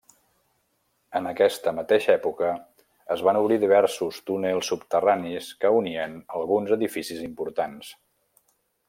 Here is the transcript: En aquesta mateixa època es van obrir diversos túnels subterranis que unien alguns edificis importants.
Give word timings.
En 1.17 1.27
aquesta 1.31 1.73
mateixa 1.79 2.09
època 2.19 2.49
es 3.15 3.21
van 3.27 3.39
obrir 3.43 3.59
diversos 3.65 4.17
túnels 4.31 4.73
subterranis 4.73 5.51
que 5.63 5.73
unien 5.83 6.17
alguns 6.41 6.75
edificis 6.81 7.23
importants. 7.29 7.93